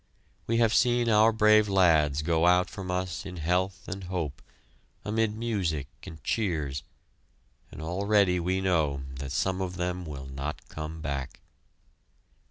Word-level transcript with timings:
We 0.47 0.57
have 0.57 0.73
seen 0.73 1.09
our 1.09 1.31
brave 1.31 1.69
lads 1.69 2.23
go 2.23 2.47
out 2.47 2.71
from 2.71 2.89
us 2.89 3.23
in 3.23 3.37
health 3.37 3.87
and 3.87 4.05
hope, 4.05 4.41
amid 5.05 5.35
music 5.35 5.85
and 6.01 6.23
cheers, 6.23 6.81
and 7.71 7.83
already 7.83 8.39
we 8.39 8.61
know 8.61 9.03
that 9.19 9.31
some 9.31 9.61
of 9.61 9.75
them 9.77 10.03
will 10.07 10.25
not 10.25 10.67
come 10.69 11.01
back. 11.01 11.39